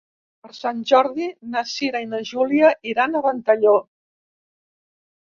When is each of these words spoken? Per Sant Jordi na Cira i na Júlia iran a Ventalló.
Per 0.45 0.53
Sant 0.59 0.79
Jordi 0.91 1.27
na 1.57 1.63
Cira 1.75 2.03
i 2.07 2.09
na 2.15 2.23
Júlia 2.33 2.75
iran 2.95 3.15
a 3.15 3.25
Ventalló. 3.31 3.79